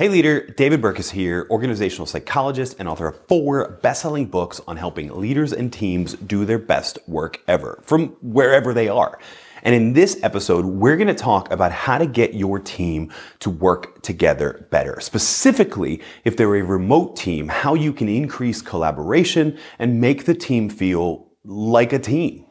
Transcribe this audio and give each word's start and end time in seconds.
Hey 0.00 0.08
leader, 0.08 0.46
David 0.46 0.80
Burke 0.80 0.98
Burkus 0.98 1.10
here, 1.10 1.48
organizational 1.50 2.06
psychologist 2.06 2.76
and 2.78 2.88
author 2.88 3.08
of 3.08 3.26
four 3.26 3.80
best-selling 3.82 4.26
books 4.26 4.60
on 4.68 4.76
helping 4.76 5.12
leaders 5.18 5.52
and 5.52 5.72
teams 5.72 6.12
do 6.14 6.44
their 6.44 6.60
best 6.60 7.00
work 7.08 7.42
ever, 7.48 7.82
from 7.82 8.10
wherever 8.22 8.72
they 8.72 8.88
are. 8.88 9.18
And 9.64 9.74
in 9.74 9.94
this 9.94 10.16
episode, 10.22 10.66
we're 10.66 10.94
going 10.94 11.08
to 11.08 11.14
talk 11.14 11.50
about 11.50 11.72
how 11.72 11.98
to 11.98 12.06
get 12.06 12.32
your 12.32 12.60
team 12.60 13.12
to 13.40 13.50
work 13.50 14.00
together 14.02 14.68
better. 14.70 15.00
Specifically, 15.00 16.00
if 16.22 16.36
they're 16.36 16.54
a 16.54 16.62
remote 16.62 17.16
team, 17.16 17.48
how 17.48 17.74
you 17.74 17.92
can 17.92 18.08
increase 18.08 18.62
collaboration 18.62 19.58
and 19.80 20.00
make 20.00 20.26
the 20.26 20.34
team 20.34 20.70
feel 20.70 21.28
like 21.42 21.92
a 21.92 21.98
team. 21.98 22.44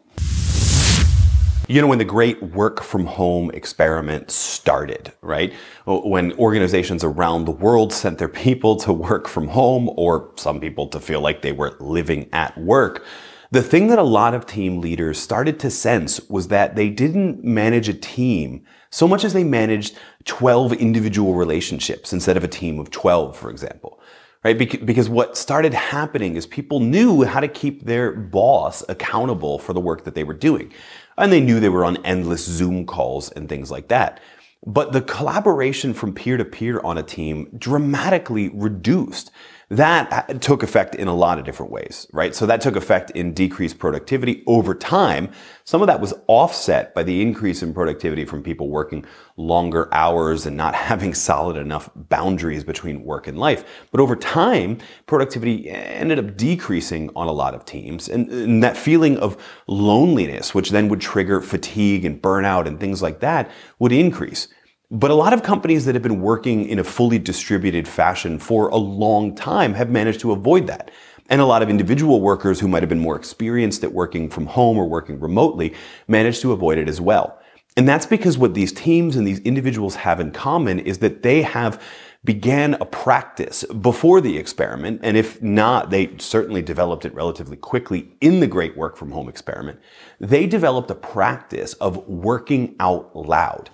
You 1.70 1.82
know, 1.82 1.88
when 1.88 1.98
the 1.98 2.06
great 2.06 2.42
work 2.42 2.82
from 2.82 3.06
home 3.06 3.52
experiment 3.52 4.32
started, 4.32 5.12
right? 5.22 5.52
When 5.86 6.32
organizations 6.40 7.04
around 7.04 7.44
the 7.44 7.52
world 7.52 7.92
sent 7.92 8.20
their 8.20 8.30
people 8.30 8.78
to 8.78 8.94
work 8.94 9.28
from 9.28 9.50
home 9.50 9.90
or 9.98 10.32
some 10.38 10.62
people 10.62 10.88
to 10.88 11.02
feel 11.02 11.20
like 11.20 11.42
they 11.42 11.52
were 11.52 11.76
living 11.82 12.30
at 12.32 12.58
work, 12.58 13.04
the 13.52 13.62
thing 13.62 13.88
that 13.88 14.00
a 14.00 14.04
lot 14.04 14.34
of 14.34 14.46
team 14.46 14.80
leaders 14.80 15.20
started 15.20 15.60
to 15.60 15.70
sense 15.70 16.22
was 16.30 16.48
that 16.48 16.78
they 16.78 16.90
didn't 16.90 17.44
manage 17.44 17.90
a 17.90 17.94
team 17.94 18.64
so 18.90 19.06
much 19.06 19.26
as 19.26 19.34
they 19.34 19.44
managed 19.44 19.98
12 20.24 20.72
individual 20.74 21.34
relationships 21.34 22.14
instead 22.14 22.38
of 22.38 22.46
a 22.46 22.48
team 22.48 22.80
of 22.80 22.92
12, 22.92 23.36
for 23.36 23.50
example 23.50 24.00
right? 24.44 24.86
Because 24.86 25.10
what 25.10 25.36
started 25.36 25.74
happening 25.74 26.38
is 26.38 26.46
people 26.46 26.80
knew 26.80 27.24
how 27.24 27.42
to 27.42 27.50
keep 27.50 27.84
their 27.84 28.14
boss 28.14 28.84
accountable 28.88 29.60
for 29.60 29.74
the 29.74 29.80
work 29.82 30.06
that 30.06 30.16
they 30.16 30.24
were 30.24 30.34
doing. 30.34 30.72
And 31.18 31.32
they 31.32 31.42
knew 31.42 31.60
they 31.60 31.70
were 31.70 31.86
on 31.86 31.98
endless 32.06 32.46
Zoom 32.46 32.86
calls 32.86 33.32
and 33.32 33.50
things 33.50 33.72
like 33.72 33.88
that. 33.88 34.20
But 34.66 34.92
the 34.92 35.02
collaboration 35.02 35.94
from 35.94 36.14
peer 36.14 36.38
to 36.38 36.46
peer 36.46 36.80
on 36.82 36.98
a 36.98 37.04
team 37.04 37.50
dramatically 37.58 38.50
reduced 38.50 39.32
that 39.70 40.42
took 40.42 40.64
effect 40.64 40.96
in 40.96 41.10
a 41.10 41.14
lot 41.14 41.40
of 41.40 41.44
different 41.44 41.74
ways, 41.74 42.08
right? 42.14 42.34
So 42.34 42.46
that 42.46 42.62
took 42.62 42.78
effect 42.78 43.12
in 43.12 43.34
decreased 43.34 43.80
productivity 43.80 44.42
over 44.48 44.74
time. 44.74 45.30
Some 45.66 45.82
of 45.82 45.88
that 45.88 46.00
was 46.00 46.14
offset 46.28 46.96
by 46.96 47.04
the 47.04 47.22
increase 47.22 47.62
in 47.62 47.74
productivity 47.74 48.24
from 48.24 48.44
people 48.44 48.70
working 48.70 49.06
longer 49.36 49.94
hours 49.94 50.46
and 50.46 50.56
not 50.56 50.74
having 50.90 51.14
solid 51.14 51.58
enough 51.58 51.90
boundaries 51.96 52.64
between 52.64 53.04
work 53.04 53.28
and 53.28 53.38
life. 53.38 53.66
But 53.92 54.00
over 54.00 54.16
time, 54.16 54.78
productivity 55.06 55.70
ended 55.70 56.18
up 56.18 56.38
decreasing 56.38 57.10
on 57.14 57.28
a 57.28 57.34
lot 57.34 57.54
of 57.54 57.66
teams. 57.66 58.08
And, 58.08 58.30
and 58.30 58.64
that 58.64 58.78
feeling 58.78 59.18
of 59.18 59.36
loneliness, 59.68 60.56
which 60.56 60.70
then 60.70 60.88
would 60.88 61.02
trigger 61.02 61.42
fatigue 61.42 62.06
and 62.06 62.22
burnout 62.22 62.68
and 62.68 62.80
things 62.80 63.02
like 63.02 63.20
that, 63.20 63.52
would 63.80 63.92
increase. 63.92 64.48
But 64.90 65.12
a 65.12 65.16
lot 65.16 65.34
of 65.34 65.44
companies 65.44 65.84
that 65.84 65.96
have 65.96 66.02
been 66.02 66.22
working 66.22 66.66
in 66.70 66.80
a 66.80 66.84
fully 66.84 67.20
distributed 67.20 67.86
fashion 67.86 68.40
for 68.40 68.70
a 68.70 68.78
long 68.78 69.36
time 69.36 69.74
have 69.74 69.90
managed 69.90 70.22
to 70.22 70.32
avoid 70.32 70.68
that. 70.68 70.92
And 71.30 71.42
a 71.42 71.46
lot 71.46 71.62
of 71.62 71.70
individual 71.70 72.22
workers 72.22 72.62
who 72.62 72.70
might 72.70 72.84
have 72.84 72.90
been 72.90 72.98
more 72.98 73.18
experienced 73.18 73.84
at 73.84 73.92
working 73.92 74.30
from 74.30 74.46
home 74.46 74.78
or 74.78 74.88
working 74.88 75.20
remotely 75.20 75.74
managed 76.08 76.42
to 76.44 76.54
avoid 76.54 76.78
it 76.78 76.88
as 76.88 77.02
well. 77.02 77.38
And 77.76 77.88
that's 77.88 78.06
because 78.06 78.38
what 78.38 78.54
these 78.54 78.72
teams 78.72 79.18
and 79.18 79.28
these 79.28 79.40
individuals 79.40 79.96
have 79.96 80.22
in 80.22 80.32
common 80.32 80.80
is 80.80 81.00
that 81.00 81.22
they 81.22 81.42
have 81.42 81.84
began 82.24 82.76
a 82.76 82.86
practice 82.86 83.66
before 83.66 84.22
the 84.22 84.38
experiment. 84.38 85.02
And 85.04 85.18
if 85.18 85.42
not, 85.42 85.90
they 85.90 86.16
certainly 86.18 86.62
developed 86.62 87.04
it 87.04 87.14
relatively 87.14 87.58
quickly 87.58 88.14
in 88.22 88.40
the 88.40 88.48
great 88.48 88.78
work 88.78 88.96
from 88.96 89.12
home 89.12 89.28
experiment. 89.28 89.80
They 90.22 90.48
developed 90.48 90.90
a 90.92 90.96
practice 90.96 91.74
of 91.74 92.08
working 92.08 92.78
out 92.80 93.14
loud. 93.14 93.70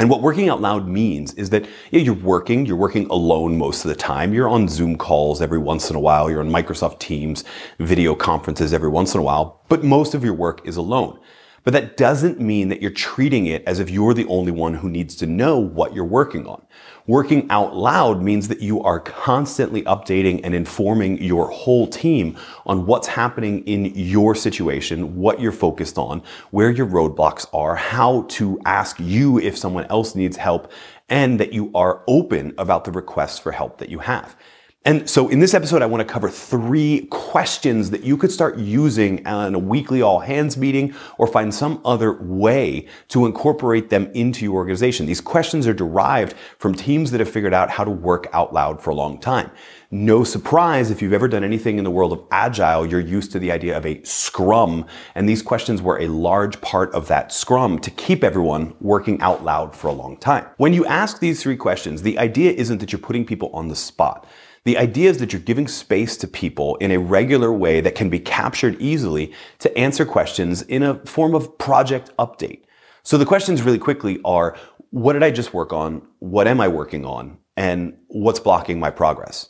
And 0.00 0.08
what 0.08 0.22
working 0.22 0.48
out 0.48 0.62
loud 0.62 0.88
means 0.88 1.34
is 1.34 1.50
that 1.50 1.66
yeah, 1.90 2.00
you're 2.00 2.14
working, 2.14 2.64
you're 2.64 2.74
working 2.74 3.06
alone 3.08 3.58
most 3.58 3.84
of 3.84 3.90
the 3.90 3.94
time. 3.94 4.32
You're 4.32 4.48
on 4.48 4.66
Zoom 4.66 4.96
calls 4.96 5.42
every 5.42 5.58
once 5.58 5.90
in 5.90 5.94
a 5.94 6.00
while. 6.00 6.30
You're 6.30 6.40
on 6.40 6.48
Microsoft 6.48 7.00
Teams 7.00 7.44
video 7.78 8.14
conferences 8.14 8.72
every 8.72 8.88
once 8.88 9.12
in 9.12 9.20
a 9.20 9.22
while, 9.22 9.62
but 9.68 9.84
most 9.84 10.14
of 10.14 10.24
your 10.24 10.32
work 10.32 10.66
is 10.66 10.78
alone. 10.78 11.20
But 11.62 11.74
that 11.74 11.98
doesn't 11.98 12.40
mean 12.40 12.68
that 12.70 12.80
you're 12.80 12.90
treating 12.90 13.46
it 13.46 13.62
as 13.66 13.80
if 13.80 13.90
you're 13.90 14.14
the 14.14 14.26
only 14.28 14.50
one 14.50 14.74
who 14.74 14.88
needs 14.88 15.14
to 15.16 15.26
know 15.26 15.58
what 15.58 15.94
you're 15.94 16.04
working 16.04 16.46
on. 16.46 16.64
Working 17.06 17.50
out 17.50 17.76
loud 17.76 18.22
means 18.22 18.48
that 18.48 18.60
you 18.60 18.82
are 18.82 19.00
constantly 19.00 19.82
updating 19.82 20.40
and 20.42 20.54
informing 20.54 21.22
your 21.22 21.50
whole 21.50 21.86
team 21.86 22.38
on 22.64 22.86
what's 22.86 23.08
happening 23.08 23.66
in 23.66 23.86
your 23.94 24.34
situation, 24.34 25.16
what 25.16 25.40
you're 25.40 25.52
focused 25.52 25.98
on, 25.98 26.22
where 26.50 26.70
your 26.70 26.86
roadblocks 26.86 27.46
are, 27.52 27.74
how 27.76 28.22
to 28.28 28.58
ask 28.64 28.98
you 28.98 29.38
if 29.38 29.58
someone 29.58 29.84
else 29.86 30.14
needs 30.14 30.36
help, 30.36 30.72
and 31.08 31.40
that 31.40 31.52
you 31.52 31.70
are 31.74 32.02
open 32.06 32.54
about 32.56 32.84
the 32.84 32.92
requests 32.92 33.38
for 33.38 33.52
help 33.52 33.78
that 33.78 33.90
you 33.90 33.98
have. 33.98 34.36
And 34.86 35.10
so 35.10 35.28
in 35.28 35.40
this 35.40 35.52
episode, 35.52 35.82
I 35.82 35.86
want 35.86 36.00
to 36.00 36.10
cover 36.10 36.30
three 36.30 37.06
questions 37.10 37.90
that 37.90 38.02
you 38.02 38.16
could 38.16 38.32
start 38.32 38.56
using 38.56 39.26
on 39.26 39.54
a 39.54 39.58
weekly 39.58 40.00
all 40.00 40.20
hands 40.20 40.56
meeting 40.56 40.94
or 41.18 41.26
find 41.26 41.54
some 41.54 41.82
other 41.84 42.14
way 42.14 42.86
to 43.08 43.26
incorporate 43.26 43.90
them 43.90 44.10
into 44.14 44.46
your 44.46 44.54
organization. 44.54 45.04
These 45.04 45.20
questions 45.20 45.66
are 45.66 45.74
derived 45.74 46.34
from 46.56 46.74
teams 46.74 47.10
that 47.10 47.20
have 47.20 47.28
figured 47.28 47.52
out 47.52 47.68
how 47.68 47.84
to 47.84 47.90
work 47.90 48.28
out 48.32 48.54
loud 48.54 48.80
for 48.80 48.88
a 48.88 48.94
long 48.94 49.20
time. 49.20 49.50
No 49.90 50.24
surprise, 50.24 50.90
if 50.90 51.02
you've 51.02 51.12
ever 51.12 51.28
done 51.28 51.44
anything 51.44 51.76
in 51.76 51.84
the 51.84 51.90
world 51.90 52.14
of 52.14 52.24
agile, 52.30 52.86
you're 52.86 53.00
used 53.00 53.32
to 53.32 53.38
the 53.38 53.52
idea 53.52 53.76
of 53.76 53.84
a 53.84 54.02
scrum. 54.02 54.86
And 55.14 55.28
these 55.28 55.42
questions 55.42 55.82
were 55.82 56.00
a 56.00 56.08
large 56.08 56.58
part 56.62 56.90
of 56.94 57.06
that 57.08 57.34
scrum 57.34 57.80
to 57.80 57.90
keep 57.90 58.24
everyone 58.24 58.74
working 58.80 59.20
out 59.20 59.44
loud 59.44 59.76
for 59.76 59.88
a 59.88 59.92
long 59.92 60.16
time. 60.16 60.46
When 60.56 60.72
you 60.72 60.86
ask 60.86 61.18
these 61.18 61.42
three 61.42 61.56
questions, 61.56 62.00
the 62.00 62.18
idea 62.18 62.52
isn't 62.52 62.78
that 62.78 62.92
you're 62.92 62.98
putting 62.98 63.26
people 63.26 63.50
on 63.52 63.68
the 63.68 63.76
spot. 63.76 64.26
The 64.64 64.76
idea 64.76 65.08
is 65.08 65.18
that 65.18 65.32
you're 65.32 65.40
giving 65.40 65.68
space 65.68 66.16
to 66.18 66.28
people 66.28 66.76
in 66.76 66.90
a 66.90 66.98
regular 66.98 67.50
way 67.50 67.80
that 67.80 67.94
can 67.94 68.10
be 68.10 68.18
captured 68.18 68.76
easily 68.78 69.32
to 69.60 69.76
answer 69.76 70.04
questions 70.04 70.60
in 70.62 70.82
a 70.82 70.98
form 71.06 71.34
of 71.34 71.56
project 71.56 72.10
update. 72.18 72.64
So 73.02 73.16
the 73.16 73.24
questions 73.24 73.62
really 73.62 73.78
quickly 73.78 74.20
are, 74.24 74.56
what 74.90 75.14
did 75.14 75.22
I 75.22 75.30
just 75.30 75.54
work 75.54 75.72
on? 75.72 76.02
What 76.18 76.46
am 76.46 76.60
I 76.60 76.68
working 76.68 77.06
on? 77.06 77.38
And 77.56 77.96
what's 78.08 78.40
blocking 78.40 78.78
my 78.78 78.90
progress? 78.90 79.48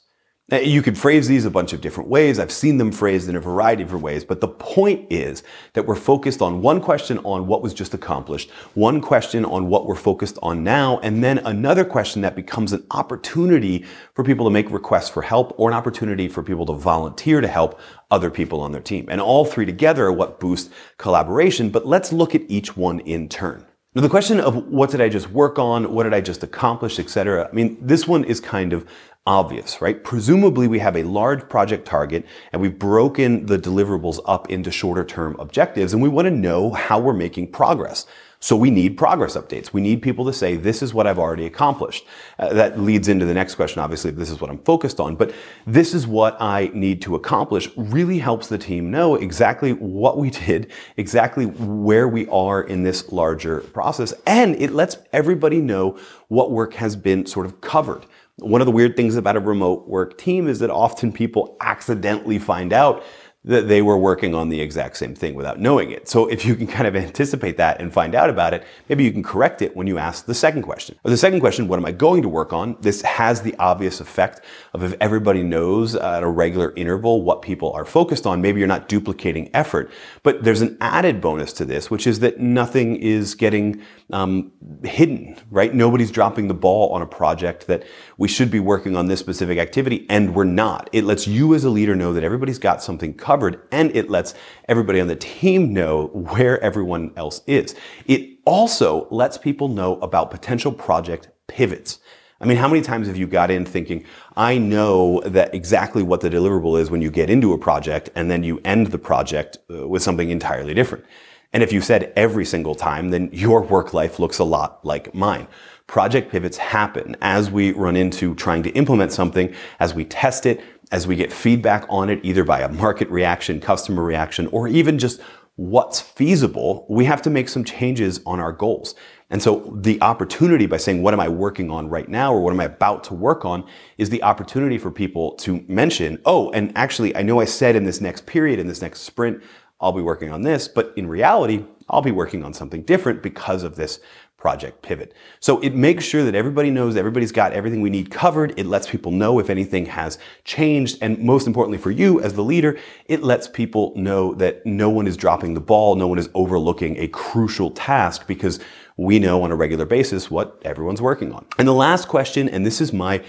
You 0.53 0.83
could 0.83 0.99
phrase 0.99 1.29
these 1.29 1.45
a 1.45 1.51
bunch 1.51 1.73
of 1.73 1.81
different 1.81 2.11
ways. 2.11 2.41
I've 2.41 2.51
seen 2.51 2.77
them 2.77 2.91
phrased 2.91 3.29
in 3.29 3.37
a 3.37 3.41
variety 3.41 3.83
of 3.83 3.89
different 3.89 4.05
ways, 4.05 4.25
but 4.25 4.41
the 4.41 4.49
point 4.49 5.07
is 5.09 5.45
that 5.75 5.87
we're 5.87 5.95
focused 5.95 6.43
on 6.43 6.61
one 6.61 6.81
question 6.81 7.19
on 7.19 7.47
what 7.47 7.63
was 7.63 7.73
just 7.73 7.95
accomplished, 7.95 8.51
one 8.75 9.01
question 9.01 9.45
on 9.45 9.69
what 9.69 9.87
we're 9.87 9.95
focused 9.95 10.39
on 10.43 10.65
now, 10.65 10.99
and 11.05 11.23
then 11.23 11.39
another 11.39 11.85
question 11.85 12.23
that 12.23 12.35
becomes 12.35 12.73
an 12.73 12.85
opportunity 12.91 13.85
for 14.15 14.25
people 14.25 14.45
to 14.45 14.51
make 14.51 14.69
requests 14.73 15.09
for 15.09 15.23
help 15.23 15.55
or 15.57 15.71
an 15.71 15.77
opportunity 15.77 16.27
for 16.27 16.43
people 16.43 16.67
to 16.67 16.73
volunteer 16.73 17.41
to 17.41 17.49
help 17.49 17.79
other 18.11 18.31
people 18.31 18.61
on 18.61 18.73
their 18.73 18.81
team. 18.81 19.07
And 19.09 19.21
all 19.21 19.45
three 19.45 19.67
together 19.67 20.07
are 20.07 20.13
what 20.13 20.41
boost 20.41 20.73
collaboration, 20.99 21.71
but 21.71 21.87
let's 21.87 22.13
look 22.13 22.35
at 22.35 22.43
each 22.49 22.77
one 22.77 22.99
in 23.01 23.29
turn. 23.29 23.67
Now, 23.93 24.03
the 24.03 24.09
question 24.09 24.39
of 24.39 24.69
what 24.69 24.91
did 24.91 25.01
I 25.01 25.09
just 25.09 25.33
work 25.33 25.59
on, 25.59 25.93
what 25.93 26.05
did 26.05 26.15
I 26.15 26.21
just 26.21 26.45
accomplish, 26.45 27.01
etc. 27.01 27.49
I 27.51 27.53
mean, 27.53 27.77
this 27.81 28.07
one 28.07 28.23
is 28.23 28.39
kind 28.39 28.73
of 28.73 28.87
obvious, 29.27 29.83
right? 29.83 30.05
Presumably 30.05 30.69
we 30.69 30.79
have 30.79 30.97
a 30.97 31.03
large 31.03 31.49
project 31.49 31.87
target 31.89 32.25
and 32.53 32.63
we've 32.63 32.79
broken 32.79 33.47
the 33.47 33.59
deliverables 33.59 34.21
up 34.27 34.49
into 34.49 34.71
shorter 34.71 35.05
term 35.05 35.35
objectives 35.41 35.93
and 35.93 36.01
we 36.01 36.09
want 36.09 36.27
to 36.27 36.31
know 36.31 36.71
how 36.71 37.01
we're 37.01 37.13
making 37.13 37.51
progress. 37.51 38.07
So 38.43 38.57
we 38.57 38.71
need 38.71 38.97
progress 38.97 39.37
updates. 39.37 39.75
We 39.75 39.83
need 39.83 40.01
people 40.01 40.25
to 40.25 40.33
say, 40.33 40.57
this 40.57 40.83
is 40.83 40.95
what 40.95 41.07
I've 41.07 41.19
already 41.19 41.45
accomplished. 41.45 42.07
Uh, 42.39 42.55
that 42.55 42.81
leads 42.81 43.09
into 43.09 43.27
the 43.27 43.35
next 43.35 43.55
question. 43.55 43.83
Obviously, 43.83 44.13
this 44.13 44.31
is 44.31 44.41
what 44.41 44.49
I'm 44.49 44.59
focused 44.61 44.99
on, 44.99 45.15
but 45.15 45.35
this 45.67 45.93
is 45.93 46.07
what 46.07 46.41
I 46.41 46.71
need 46.73 47.03
to 47.03 47.17
accomplish 47.17 47.69
really 47.77 48.19
helps 48.19 48.49
the 48.49 48.57
team 48.57 48.91
know 48.91 49.17
exactly 49.17 49.75
what 49.75 50.17
we 50.17 50.31
did, 50.47 50.73
exactly 50.97 51.45
where 51.45 52.09
we 52.09 52.27
are 52.29 52.63
in 52.63 52.83
this 52.83 53.13
larger 53.13 53.61
process. 53.61 54.15
And 54.27 54.57
it 54.57 54.73
lets 54.73 54.97
everybody 55.13 55.61
know 55.61 55.99
what 56.29 56.51
work 56.51 56.73
has 56.75 56.97
been 56.97 57.27
sort 57.27 57.45
of 57.45 57.61
covered. 57.61 58.07
One 58.37 58.63
of 58.63 58.67
the 58.67 58.73
weird 58.73 58.97
things 58.97 59.17
about 59.17 59.37
a 59.37 59.41
remote 59.41 59.87
work 59.87 60.17
team 60.17 60.49
is 60.49 60.61
that 60.61 60.71
often 60.71 61.13
people 61.13 61.59
accidentally 61.61 62.39
find 62.39 62.73
out 62.73 63.05
that 63.43 63.69
they 63.69 63.81
were 63.81 63.97
working 63.97 64.35
on 64.35 64.51
the 64.51 64.61
exact 64.61 64.99
same 64.99 65.15
thing 65.15 65.35
without 65.35 65.59
knowing 65.59 65.91
it. 65.91 66.07
So 66.09 66.27
if 66.27 66.45
you 66.45 66.55
can 66.55 66.67
kind 66.67 66.87
of 66.87 66.95
anticipate 66.95 67.57
that 67.57 67.81
and 67.81 67.91
find 67.91 68.15
out 68.15 68.29
about 68.29 68.53
it, 68.53 68.65
maybe 68.89 69.03
you 69.03 69.13
can 69.13 69.23
correct 69.23 69.63
it 69.63 69.75
when 69.75 69.87
you 69.87 69.97
ask 69.97 70.27
the 70.27 70.35
second 70.35 70.63
question. 70.63 70.99
Or 71.05 71.11
the 71.11 71.17
second 71.17 71.41
question, 71.41 71.67
what 71.67 71.79
am 71.79 71.87
I 71.87 71.93
going 71.93 72.21
to 72.21 72.29
work 72.29 72.53
on? 72.53 72.77
This 72.81 73.01
has 73.01 73.41
the 73.41 73.57
obvious 73.57 74.01
effect 74.01 74.43
of 74.75 74.83
if 74.83 74.95
everybody 75.01 75.43
knows 75.43 75.95
at 75.95 76.23
a 76.23 76.29
regular 76.29 76.75
interval 76.77 77.23
what 77.23 77.41
people 77.41 77.73
are 77.73 77.87
focused 77.87 78.27
on, 78.27 78.43
maybe 78.43 78.59
you're 78.59 78.69
not 78.69 78.89
duplicating 78.89 79.49
effort. 79.55 79.91
But 80.23 80.45
there's 80.45 80.61
an 80.61 80.77
added 80.83 81.23
bonus 81.23 81.55
to 81.55 81.65
this, 81.65 81.91
which 81.91 82.07
is 82.07 82.21
that 82.21 82.41
nothing 82.41 82.97
is 82.97 83.35
getting 83.35 83.83
um, 84.13 84.53
hidden, 84.85 85.37
right? 85.51 85.75
Nobody's 85.75 86.11
dropping 86.11 86.49
the 86.49 86.55
ball 86.55 86.91
on 86.91 87.01
a 87.01 87.07
project 87.07 87.69
that 87.69 87.85
we 88.19 88.29
should 88.29 88.51
be 88.51 88.61
working 88.61 88.97
on 88.97 89.07
this 89.07 89.21
specific 89.21 89.59
activity 89.59 90.05
and 90.11 90.35
we're 90.35 90.45
not. 90.45 90.91
It 90.93 91.05
lets 91.05 91.27
you 91.27 91.55
as 91.55 91.65
a 91.65 91.71
leader 91.71 91.97
know 91.97 92.13
that 92.13 92.23
everybody's 92.23 92.59
got 92.59 92.83
something 92.83 93.15
covered 93.31 93.61
and 93.71 93.95
it 93.95 94.11
lets 94.11 94.35
everybody 94.69 94.99
on 95.01 95.07
the 95.07 95.15
team 95.15 95.73
know 95.73 96.07
where 96.09 96.61
everyone 96.65 97.13
else 97.17 97.43
is. 97.47 97.77
It 98.07 98.39
also 98.45 99.07
lets 99.13 99.39
people 99.39 99.69
know 99.69 100.01
about 100.01 100.33
potential 100.33 100.73
project 100.73 101.29
pivots. 101.47 102.01
I 102.41 102.47
mean, 102.47 102.57
how 102.57 102.67
many 102.67 102.83
times 102.83 103.07
have 103.07 103.17
you 103.17 103.29
got 103.29 103.53
in 103.53 103.65
thinking, 103.65 104.05
I 104.37 104.59
know 104.59 105.21
that 105.21 105.55
exactly 105.55 106.03
what 106.03 106.23
the 106.23 106.29
deliverable 106.29 106.81
is 106.81 106.91
when 106.91 107.03
you 107.03 107.11
get 107.13 107.31
into 107.31 107.53
a 107.53 107.59
project 107.59 108.11
and 108.17 108.29
then 108.29 108.43
you 108.43 108.61
end 108.65 108.89
the 108.89 108.99
project 108.99 109.59
uh, 109.73 109.87
with 109.87 110.03
something 110.03 110.29
entirely 110.31 110.75
different? 110.75 111.05
And 111.53 111.63
if 111.63 111.73
you 111.73 111.81
said 111.81 112.13
every 112.17 112.45
single 112.45 112.75
time, 112.75 113.11
then 113.11 113.31
your 113.33 113.63
work 113.63 113.95
life 113.95 114.19
looks 114.19 114.41
a 114.41 114.45
lot 114.45 114.85
like 114.85 115.15
mine. 115.15 115.47
Project 115.87 116.33
pivots 116.33 116.57
happen 116.57 117.17
as 117.21 117.51
we 117.51 117.73
run 117.73 117.97
into 117.97 118.35
trying 118.35 118.63
to 118.65 118.71
implement 118.71 119.13
something, 119.13 119.55
as 119.79 119.95
we 119.95 120.05
test 120.05 120.47
it, 120.47 120.61
as 120.91 121.07
we 121.07 121.17
get 121.17 121.33
feedback 121.33 121.85
on 121.89 122.11
it, 122.11 122.21
either 122.23 122.45
by 122.45 122.61
a 122.61 122.69
market 122.69 123.09
reaction, 123.11 123.61
customer 123.61 124.03
reaction, 124.03 124.47
or 124.49 124.69
even 124.69 124.99
just 124.99 125.21
what's 125.57 126.01
feasible, 126.01 126.87
we 126.89 127.05
have 127.05 127.21
to 127.23 127.31
make 127.31 127.49
some 127.49 127.65
changes 127.65 128.21
on 128.25 128.41
our 128.41 128.53
goals. 128.53 128.95
And 129.29 129.43
so 129.43 129.77
the 129.77 130.01
opportunity 130.01 130.67
by 130.67 130.79
saying, 130.79 131.03
what 131.03 131.15
am 131.15 131.21
I 131.21 131.29
working 131.29 131.71
on 131.71 131.89
right 131.89 132.09
now 132.09 132.33
or 132.33 132.41
what 132.41 132.53
am 132.53 132.61
I 132.61 132.65
about 132.65 133.05
to 133.05 133.15
work 133.15 133.45
on 133.45 133.65
is 133.99 134.11
the 134.11 134.23
opportunity 134.23 134.79
for 134.79 134.91
people 134.91 135.33
to 135.37 135.63
mention, 135.69 136.19
oh, 136.25 136.51
and 136.53 136.73
actually, 136.77 137.15
I 137.15 137.23
know 137.23 137.41
I 137.41 137.45
said 137.45 137.77
in 137.77 137.85
this 137.85 138.01
next 138.01 138.27
period, 138.27 138.59
in 138.59 138.67
this 138.67 138.83
next 138.83 139.01
sprint, 139.01 139.43
I'll 139.81 139.93
be 139.93 140.03
working 140.03 140.33
on 140.33 140.43
this, 140.43 140.67
but 140.67 140.93
in 140.97 141.07
reality, 141.07 141.65
I'll 141.89 142.03
be 142.03 142.11
working 142.11 142.45
on 142.45 142.53
something 142.53 142.83
different 142.83 143.23
because 143.23 143.63
of 143.63 143.77
this 143.77 144.01
project 144.41 144.81
pivot. 144.81 145.13
So 145.39 145.61
it 145.61 145.75
makes 145.75 146.03
sure 146.03 146.25
that 146.25 146.35
everybody 146.35 146.71
knows 146.71 146.97
everybody's 146.97 147.31
got 147.31 147.53
everything 147.53 147.83
we 147.83 147.91
need 147.91 148.11
covered. 148.11 148.59
It 148.59 148.67
lets 148.67 148.89
people 148.89 149.13
know 149.13 149.39
if 149.39 149.51
anything 149.51 149.87
has 149.87 150.19
changed. 150.45 150.99
And 151.03 151.19
most 151.19 151.47
importantly 151.47 151.77
for 151.79 151.91
you 151.91 152.21
as 152.23 152.33
the 152.33 152.43
leader, 152.43 152.79
it 153.05 153.23
lets 153.23 153.47
people 153.47 153.93
know 153.95 154.35
that 154.35 154.65
no 154.65 154.89
one 154.89 155.07
is 155.07 155.17
dropping 155.17 155.53
the 155.53 155.61
ball. 155.61 155.95
No 155.95 156.09
one 156.09 156.19
is 156.19 156.31
overlooking 156.35 156.97
a 156.97 157.07
crucial 157.09 157.71
task 157.71 158.27
because 158.27 158.59
we 158.97 159.19
know 159.19 159.43
on 159.43 159.53
a 159.53 159.57
regular 159.57 159.85
basis 159.85 160.31
what 160.31 160.61
everyone's 160.65 161.03
working 161.03 161.33
on. 161.33 161.45
And 161.59 161.69
the 161.69 161.75
last 161.75 162.09
question, 162.09 162.49
and 162.49 162.65
this 162.65 162.81
is 162.81 162.93
my 162.95 163.23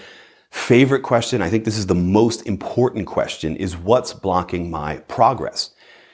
favorite 0.49 1.01
question, 1.01 1.41
I 1.41 1.49
think 1.49 1.65
this 1.65 1.77
is 1.77 1.87
the 1.87 1.95
most 1.95 2.47
important 2.47 3.05
question, 3.05 3.57
is 3.57 3.75
what's 3.75 4.13
blocking 4.13 4.71
my 4.71 4.97
progress? 5.07 5.71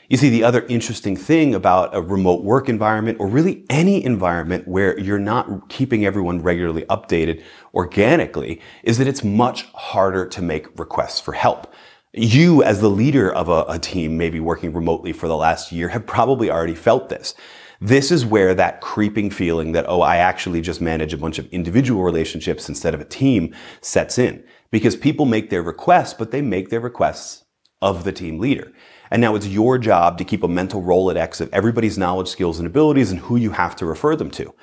You 0.09 0.15
see, 0.15 0.29
the 0.29 0.45
other 0.45 0.65
interesting 0.69 1.17
thing 1.17 1.53
about 1.53 1.93
a 1.93 2.01
remote 2.01 2.41
work 2.41 2.69
environment 2.69 3.17
or 3.19 3.27
really 3.27 3.65
any 3.69 4.05
environment 4.05 4.65
where 4.65 4.97
you're 4.97 5.19
not 5.19 5.67
keeping 5.67 6.05
everyone 6.05 6.41
regularly 6.41 6.83
updated 6.83 7.43
organically 7.73 8.61
is 8.83 8.97
that 8.99 9.07
it's 9.07 9.21
much 9.21 9.65
harder 9.73 10.25
to 10.25 10.41
make 10.41 10.79
requests 10.79 11.19
for 11.19 11.33
help. 11.33 11.73
You, 12.13 12.63
as 12.63 12.79
the 12.79 12.89
leader 12.89 13.33
of 13.33 13.49
a, 13.49 13.65
a 13.67 13.79
team, 13.79 14.17
maybe 14.17 14.39
working 14.39 14.71
remotely 14.71 15.11
for 15.11 15.27
the 15.27 15.35
last 15.35 15.73
year, 15.73 15.89
have 15.89 16.07
probably 16.07 16.49
already 16.49 16.75
felt 16.75 17.09
this. 17.09 17.35
This 17.81 18.09
is 18.09 18.25
where 18.25 18.55
that 18.55 18.79
creeping 18.79 19.29
feeling 19.29 19.73
that, 19.73 19.85
oh, 19.89 20.01
I 20.01 20.17
actually 20.17 20.61
just 20.61 20.79
manage 20.79 21.13
a 21.13 21.17
bunch 21.17 21.37
of 21.37 21.47
individual 21.47 22.01
relationships 22.01 22.69
instead 22.69 22.93
of 22.93 23.01
a 23.01 23.05
team 23.05 23.53
sets 23.81 24.17
in. 24.17 24.41
Because 24.71 24.95
people 24.95 25.25
make 25.25 25.49
their 25.49 25.61
requests, 25.61 26.13
but 26.13 26.31
they 26.31 26.41
make 26.41 26.69
their 26.69 26.79
requests 26.79 27.43
of 27.81 28.05
the 28.05 28.11
team 28.11 28.39
leader. 28.39 28.71
And 29.11 29.21
now 29.21 29.35
it's 29.35 29.47
your 29.47 29.77
job 29.77 30.17
to 30.17 30.23
keep 30.23 30.43
a 30.43 30.47
mental 30.47 30.81
Rolodex 30.81 31.41
of 31.41 31.49
everybody's 31.53 31.97
knowledge, 31.97 32.27
skills, 32.27 32.59
and 32.59 32.67
abilities 32.67 33.11
and 33.11 33.19
who 33.19 33.35
you 33.35 33.51
have 33.51 33.75
to 33.77 33.85
refer 33.85 34.15
them 34.15 34.31
to. 34.31 34.53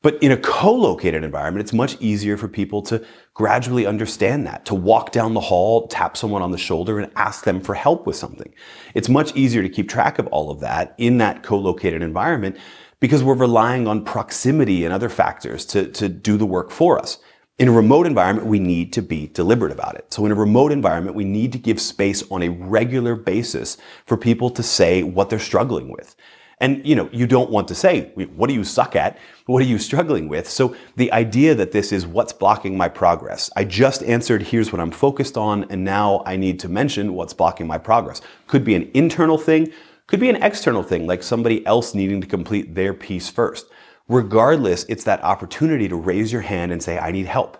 But 0.00 0.22
in 0.22 0.30
a 0.30 0.36
co-located 0.36 1.24
environment, 1.24 1.62
it's 1.62 1.72
much 1.72 2.00
easier 2.00 2.36
for 2.36 2.46
people 2.46 2.82
to 2.82 3.04
gradually 3.34 3.84
understand 3.84 4.46
that, 4.46 4.64
to 4.66 4.74
walk 4.74 5.10
down 5.10 5.34
the 5.34 5.40
hall, 5.40 5.88
tap 5.88 6.16
someone 6.16 6.40
on 6.40 6.52
the 6.52 6.58
shoulder 6.58 7.00
and 7.00 7.10
ask 7.16 7.44
them 7.44 7.60
for 7.60 7.74
help 7.74 8.06
with 8.06 8.14
something. 8.14 8.54
It's 8.94 9.08
much 9.08 9.34
easier 9.34 9.62
to 9.62 9.68
keep 9.68 9.88
track 9.88 10.20
of 10.20 10.28
all 10.28 10.50
of 10.50 10.60
that 10.60 10.94
in 10.98 11.18
that 11.18 11.42
co-located 11.42 12.02
environment 12.02 12.58
because 13.00 13.24
we're 13.24 13.34
relying 13.34 13.88
on 13.88 14.04
proximity 14.04 14.84
and 14.84 14.94
other 14.94 15.08
factors 15.08 15.64
to, 15.66 15.88
to 15.92 16.08
do 16.08 16.36
the 16.36 16.46
work 16.46 16.70
for 16.70 16.98
us. 16.98 17.18
In 17.58 17.66
a 17.66 17.72
remote 17.72 18.06
environment, 18.06 18.46
we 18.46 18.60
need 18.60 18.92
to 18.92 19.02
be 19.02 19.26
deliberate 19.34 19.72
about 19.72 19.96
it. 19.96 20.12
So 20.14 20.24
in 20.24 20.30
a 20.30 20.34
remote 20.36 20.70
environment, 20.70 21.16
we 21.16 21.24
need 21.24 21.50
to 21.50 21.58
give 21.58 21.80
space 21.80 22.22
on 22.30 22.42
a 22.42 22.50
regular 22.50 23.16
basis 23.16 23.78
for 24.06 24.16
people 24.16 24.48
to 24.50 24.62
say 24.62 25.02
what 25.02 25.28
they're 25.28 25.40
struggling 25.40 25.88
with. 25.88 26.14
And 26.60 26.86
you 26.86 26.94
know, 26.94 27.08
you 27.12 27.26
don't 27.26 27.50
want 27.50 27.66
to 27.68 27.74
say, 27.74 28.12
what 28.14 28.46
do 28.46 28.54
you 28.54 28.62
suck 28.62 28.94
at? 28.94 29.18
What 29.46 29.60
are 29.60 29.66
you 29.66 29.78
struggling 29.78 30.28
with? 30.28 30.48
So 30.48 30.76
the 30.94 31.10
idea 31.10 31.52
that 31.56 31.72
this 31.72 31.90
is 31.90 32.06
what's 32.06 32.32
blocking 32.32 32.76
my 32.76 32.88
progress. 32.88 33.50
I 33.56 33.64
just 33.64 34.04
answered, 34.04 34.42
here's 34.42 34.70
what 34.70 34.80
I'm 34.80 34.92
focused 34.92 35.36
on, 35.36 35.64
and 35.64 35.84
now 35.84 36.22
I 36.26 36.36
need 36.36 36.60
to 36.60 36.68
mention 36.68 37.14
what's 37.14 37.34
blocking 37.34 37.66
my 37.66 37.78
progress. 37.78 38.20
Could 38.46 38.64
be 38.64 38.76
an 38.76 38.88
internal 38.94 39.38
thing, 39.38 39.72
could 40.06 40.20
be 40.20 40.30
an 40.30 40.42
external 40.44 40.84
thing, 40.84 41.08
like 41.08 41.24
somebody 41.24 41.66
else 41.66 41.92
needing 41.92 42.20
to 42.20 42.26
complete 42.26 42.76
their 42.76 42.94
piece 42.94 43.28
first. 43.28 43.66
Regardless, 44.08 44.84
it's 44.84 45.04
that 45.04 45.22
opportunity 45.22 45.88
to 45.88 45.96
raise 45.96 46.32
your 46.32 46.42
hand 46.42 46.72
and 46.72 46.82
say, 46.82 46.98
I 46.98 47.12
need 47.12 47.26
help. 47.26 47.58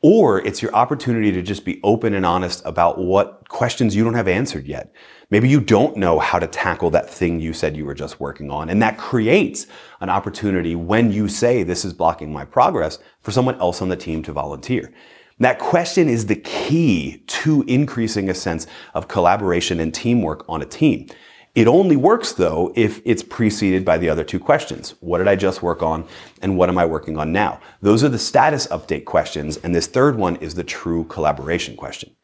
Or 0.00 0.38
it's 0.40 0.60
your 0.60 0.74
opportunity 0.74 1.32
to 1.32 1.40
just 1.40 1.64
be 1.64 1.80
open 1.82 2.12
and 2.12 2.26
honest 2.26 2.62
about 2.66 2.98
what 2.98 3.48
questions 3.48 3.96
you 3.96 4.04
don't 4.04 4.14
have 4.14 4.28
answered 4.28 4.66
yet. 4.66 4.92
Maybe 5.30 5.48
you 5.48 5.60
don't 5.60 5.96
know 5.96 6.18
how 6.18 6.38
to 6.38 6.46
tackle 6.46 6.90
that 6.90 7.08
thing 7.08 7.40
you 7.40 7.54
said 7.54 7.76
you 7.76 7.86
were 7.86 7.94
just 7.94 8.20
working 8.20 8.50
on. 8.50 8.68
And 8.68 8.82
that 8.82 8.98
creates 8.98 9.66
an 10.00 10.10
opportunity 10.10 10.74
when 10.74 11.10
you 11.10 11.28
say 11.28 11.62
this 11.62 11.84
is 11.84 11.94
blocking 11.94 12.32
my 12.32 12.44
progress 12.44 12.98
for 13.20 13.30
someone 13.30 13.58
else 13.60 13.80
on 13.80 13.88
the 13.88 13.96
team 13.96 14.22
to 14.24 14.32
volunteer. 14.32 14.92
That 15.40 15.58
question 15.58 16.08
is 16.08 16.26
the 16.26 16.36
key 16.36 17.24
to 17.26 17.64
increasing 17.66 18.28
a 18.28 18.34
sense 18.34 18.66
of 18.92 19.08
collaboration 19.08 19.80
and 19.80 19.92
teamwork 19.92 20.44
on 20.48 20.62
a 20.62 20.66
team. 20.66 21.08
It 21.54 21.68
only 21.68 21.94
works 21.94 22.32
though 22.32 22.72
if 22.74 23.00
it's 23.04 23.22
preceded 23.22 23.84
by 23.84 23.98
the 23.98 24.08
other 24.08 24.24
two 24.24 24.40
questions. 24.40 24.94
What 25.00 25.18
did 25.18 25.28
I 25.28 25.36
just 25.36 25.62
work 25.62 25.82
on 25.82 26.04
and 26.42 26.58
what 26.58 26.68
am 26.68 26.78
I 26.78 26.84
working 26.84 27.16
on 27.16 27.30
now? 27.32 27.60
Those 27.80 28.02
are 28.02 28.08
the 28.08 28.18
status 28.18 28.66
update 28.68 29.04
questions 29.04 29.56
and 29.58 29.72
this 29.72 29.86
third 29.86 30.16
one 30.16 30.34
is 30.36 30.56
the 30.56 30.64
true 30.64 31.04
collaboration 31.04 31.76
question. 31.76 32.16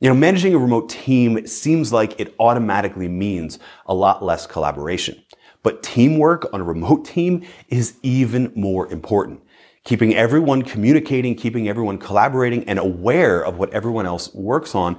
You 0.00 0.08
know, 0.08 0.14
managing 0.14 0.54
a 0.54 0.58
remote 0.58 0.88
team 0.88 1.46
seems 1.46 1.92
like 1.92 2.18
it 2.18 2.34
automatically 2.38 3.08
means 3.08 3.58
a 3.84 3.92
lot 3.92 4.24
less 4.24 4.46
collaboration. 4.46 5.22
But 5.62 5.82
teamwork 5.82 6.48
on 6.54 6.62
a 6.62 6.64
remote 6.64 7.04
team 7.04 7.46
is 7.68 7.98
even 8.02 8.50
more 8.54 8.90
important. 8.90 9.42
Keeping 9.84 10.14
everyone 10.14 10.62
communicating, 10.62 11.34
keeping 11.34 11.68
everyone 11.68 11.98
collaborating 11.98 12.64
and 12.64 12.78
aware 12.78 13.44
of 13.44 13.58
what 13.58 13.70
everyone 13.74 14.06
else 14.06 14.32
works 14.34 14.74
on 14.74 14.98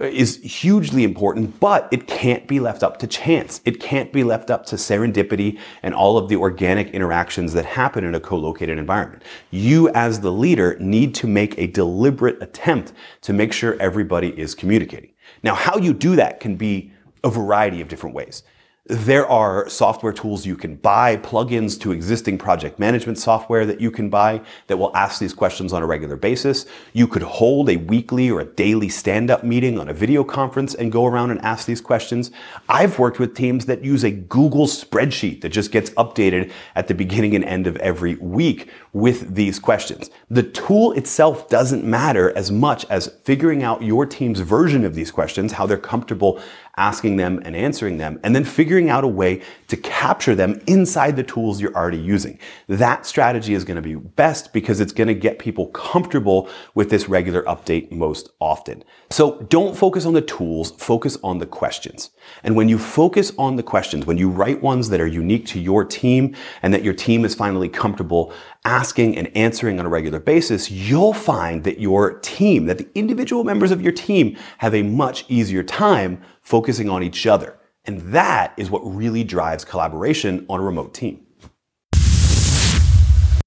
is 0.00 0.42
hugely 0.42 1.04
important, 1.04 1.60
but 1.60 1.88
it 1.92 2.06
can't 2.06 2.46
be 2.46 2.58
left 2.58 2.82
up 2.82 2.98
to 2.98 3.06
chance. 3.06 3.60
It 3.64 3.80
can't 3.80 4.12
be 4.12 4.24
left 4.24 4.50
up 4.50 4.64
to 4.66 4.76
serendipity 4.76 5.58
and 5.82 5.94
all 5.94 6.16
of 6.16 6.28
the 6.28 6.36
organic 6.36 6.88
interactions 6.90 7.52
that 7.52 7.66
happen 7.66 8.04
in 8.04 8.14
a 8.14 8.20
co-located 8.20 8.78
environment. 8.78 9.22
You 9.50 9.90
as 9.90 10.20
the 10.20 10.32
leader 10.32 10.78
need 10.80 11.14
to 11.16 11.26
make 11.26 11.58
a 11.58 11.66
deliberate 11.66 12.42
attempt 12.42 12.92
to 13.22 13.32
make 13.32 13.52
sure 13.52 13.76
everybody 13.80 14.28
is 14.38 14.54
communicating. 14.54 15.10
Now, 15.42 15.54
how 15.54 15.76
you 15.76 15.92
do 15.92 16.16
that 16.16 16.40
can 16.40 16.56
be 16.56 16.92
a 17.22 17.30
variety 17.30 17.80
of 17.80 17.88
different 17.88 18.14
ways. 18.14 18.42
There 18.86 19.26
are 19.28 19.68
software 19.68 20.12
tools 20.12 20.46
you 20.46 20.56
can 20.56 20.74
buy, 20.74 21.18
plugins 21.18 21.78
to 21.82 21.92
existing 21.92 22.38
project 22.38 22.78
management 22.78 23.18
software 23.18 23.66
that 23.66 23.78
you 23.78 23.90
can 23.90 24.08
buy 24.08 24.40
that 24.68 24.78
will 24.78 24.90
ask 24.96 25.20
these 25.20 25.34
questions 25.34 25.74
on 25.74 25.82
a 25.82 25.86
regular 25.86 26.16
basis. 26.16 26.64
You 26.94 27.06
could 27.06 27.22
hold 27.22 27.68
a 27.68 27.76
weekly 27.76 28.30
or 28.30 28.40
a 28.40 28.44
daily 28.46 28.88
stand-up 28.88 29.44
meeting 29.44 29.78
on 29.78 29.90
a 29.90 29.92
video 29.92 30.24
conference 30.24 30.74
and 30.74 30.90
go 30.90 31.04
around 31.04 31.30
and 31.30 31.42
ask 31.42 31.66
these 31.66 31.82
questions. 31.82 32.30
I've 32.70 32.98
worked 32.98 33.20
with 33.20 33.36
teams 33.36 33.66
that 33.66 33.84
use 33.84 34.02
a 34.02 34.10
Google 34.10 34.66
spreadsheet 34.66 35.42
that 35.42 35.50
just 35.50 35.72
gets 35.72 35.90
updated 35.90 36.50
at 36.74 36.88
the 36.88 36.94
beginning 36.94 37.36
and 37.36 37.44
end 37.44 37.66
of 37.66 37.76
every 37.76 38.14
week 38.14 38.70
with 38.94 39.34
these 39.34 39.58
questions. 39.58 40.10
The 40.30 40.42
tool 40.42 40.92
itself 40.92 41.48
doesn't 41.48 41.84
matter 41.84 42.36
as 42.36 42.50
much 42.50 42.86
as 42.86 43.14
figuring 43.24 43.62
out 43.62 43.82
your 43.82 44.06
team's 44.06 44.40
version 44.40 44.86
of 44.86 44.94
these 44.94 45.10
questions, 45.10 45.52
how 45.52 45.66
they're 45.66 45.76
comfortable 45.76 46.40
asking 46.76 47.16
them 47.16 47.40
and 47.44 47.54
answering 47.54 47.98
them, 47.98 48.18
and 48.24 48.34
then 48.34 48.44
figuring 48.44 48.88
out 48.88 49.04
a 49.04 49.08
way 49.08 49.42
to 49.68 49.76
capture 49.76 50.34
them 50.34 50.60
inside 50.66 51.16
the 51.16 51.22
tools 51.22 51.60
you're 51.60 51.74
already 51.74 51.98
using. 51.98 52.38
That 52.68 53.06
strategy 53.06 53.54
is 53.54 53.64
going 53.64 53.76
to 53.76 53.82
be 53.82 53.94
best 53.94 54.52
because 54.52 54.80
it's 54.80 54.92
going 54.92 55.08
to 55.08 55.14
get 55.14 55.38
people 55.38 55.66
comfortable 55.68 56.48
with 56.74 56.90
this 56.90 57.08
regular 57.08 57.42
update 57.42 57.90
most 57.90 58.30
often. 58.40 58.84
So 59.10 59.42
don't 59.48 59.76
focus 59.76 60.06
on 60.06 60.12
the 60.12 60.22
tools, 60.22 60.70
focus 60.72 61.16
on 61.22 61.38
the 61.38 61.46
questions. 61.46 62.10
And 62.44 62.54
when 62.54 62.68
you 62.68 62.78
focus 62.78 63.32
on 63.38 63.56
the 63.56 63.62
questions, 63.62 64.06
when 64.06 64.16
you 64.16 64.30
write 64.30 64.62
ones 64.62 64.88
that 64.90 65.00
are 65.00 65.06
unique 65.06 65.46
to 65.46 65.60
your 65.60 65.84
team 65.84 66.36
and 66.62 66.72
that 66.72 66.84
your 66.84 66.94
team 66.94 67.24
is 67.24 67.34
finally 67.34 67.68
comfortable 67.68 68.32
asking 68.64 69.16
and 69.16 69.34
answering 69.36 69.80
on 69.80 69.86
a 69.86 69.88
regular 69.88 70.20
basis, 70.20 70.70
you'll 70.70 71.14
find 71.14 71.64
that 71.64 71.80
your 71.80 72.18
team, 72.20 72.66
that 72.66 72.78
the 72.78 72.88
individual 72.94 73.44
members 73.44 73.70
of 73.70 73.80
your 73.80 73.92
team 73.92 74.36
have 74.58 74.74
a 74.74 74.82
much 74.82 75.24
easier 75.28 75.62
time 75.62 76.22
focusing 76.42 76.88
on 76.88 77.02
each 77.02 77.26
other. 77.26 77.58
And 77.84 78.00
that 78.12 78.52
is 78.56 78.70
what 78.70 78.80
really 78.80 79.24
drives 79.24 79.64
collaboration 79.64 80.44
on 80.48 80.60
a 80.60 80.62
remote 80.62 80.92
team. 80.92 81.26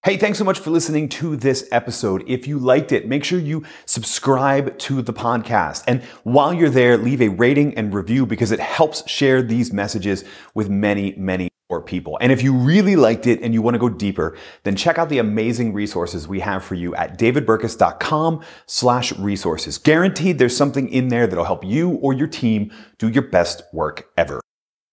Hey, 0.06 0.18
thanks 0.18 0.38
so 0.38 0.44
much 0.44 0.60
for 0.60 0.70
listening 0.70 1.08
to 1.10 1.38
this 1.38 1.66
episode. 1.72 2.26
If 2.28 2.46
you 2.46 2.60
liked 2.60 2.92
it, 2.92 3.08
make 3.08 3.24
sure 3.24 3.40
you 3.40 3.64
subscribe 3.86 4.78
to 4.80 5.02
the 5.02 5.14
podcast. 5.14 5.86
And 5.88 6.04
while 6.24 6.54
you're 6.54 6.70
there, 6.70 6.98
leave 6.98 7.22
a 7.22 7.30
rating 7.30 7.78
and 7.78 7.94
review 7.94 8.26
because 8.26 8.52
it 8.52 8.60
helps 8.60 9.10
share 9.10 9.42
these 9.42 9.72
messages 9.72 10.26
with 10.54 10.70
many, 10.70 11.16
many 11.16 11.53
or 11.74 11.82
people. 11.82 12.18
And 12.22 12.32
if 12.32 12.42
you 12.42 12.54
really 12.54 12.96
liked 12.96 13.28
it 13.28 13.42
and 13.42 13.54
you 13.54 13.62
want 13.62 13.76
to 13.76 13.80
go 13.80 13.90
deeper, 13.90 14.38
then 14.64 14.76
check 14.76 14.98
out 14.98 15.10
the 15.10 15.18
amazing 15.18 15.74
resources 15.74 16.28
we 16.28 16.40
have 16.42 16.64
for 16.64 16.76
you 16.76 16.94
at 16.96 17.18
davidburkus.com 17.18 18.44
slash 18.66 19.12
resources. 19.18 19.78
Guaranteed 19.78 20.38
there's 20.38 20.56
something 20.56 20.88
in 20.90 21.08
there 21.08 21.28
that'll 21.28 21.46
help 21.46 21.64
you 21.64 21.92
or 22.02 22.14
your 22.14 22.28
team 22.28 22.72
do 22.98 23.10
your 23.10 23.24
best 23.24 23.64
work 23.74 24.10
ever. 24.18 24.43